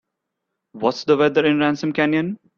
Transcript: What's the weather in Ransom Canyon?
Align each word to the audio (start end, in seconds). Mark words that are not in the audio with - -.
What's 0.71 1.03
the 1.03 1.15
weather 1.15 1.45
in 1.45 1.59
Ransom 1.59 1.93
Canyon? 1.93 2.39